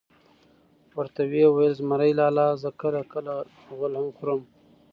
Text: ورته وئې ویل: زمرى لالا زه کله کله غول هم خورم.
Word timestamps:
ورته 0.97 1.21
وئې 1.31 1.45
ویل: 1.49 1.73
زمرى 1.79 2.11
لالا 2.19 2.47
زه 2.61 2.69
کله 2.81 3.01
کله 3.13 3.33
غول 3.75 3.93
هم 3.99 4.07
خورم. 4.17 4.41